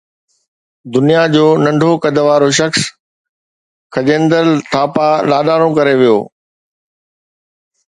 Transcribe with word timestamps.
دنيا 0.93 1.23
جو 1.33 1.45
ننڍو 1.63 1.91
قد 2.03 2.15
وارو 2.27 2.49
شخص 2.59 2.81
کجيندر 3.93 4.45
ٿاپا 4.71 5.09
لاڏاڻو 5.29 5.69
ڪري 5.77 5.95
ويو 5.99 6.19